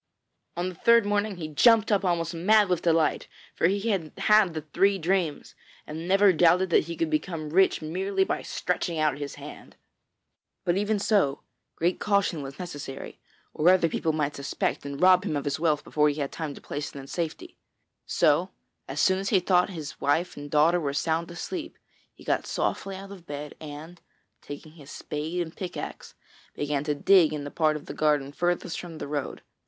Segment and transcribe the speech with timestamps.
[0.57, 4.55] On the third morning he jumped up almost mad with delight, for he had had
[4.55, 5.53] the three dreams,
[5.85, 9.75] and never doubted that he could become rich merely by stretching out his hand.
[10.65, 11.43] But even so,
[11.75, 13.19] great caution was necessary,
[13.53, 16.55] or other people might suspect and rob him of his wealth before he had time
[16.55, 17.55] to place it in safety.
[18.07, 18.49] So
[18.87, 21.77] as soon as he thought his wife and daughter were sound asleep,
[22.11, 24.01] he got softly out of bed and,
[24.41, 26.15] taking his spade and a pickaxe,
[26.55, 29.43] began to dig in the part of the garden furthest from the road.